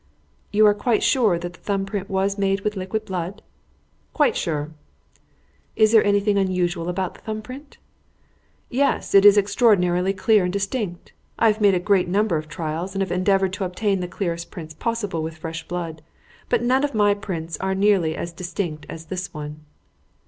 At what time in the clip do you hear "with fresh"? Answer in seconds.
15.21-15.67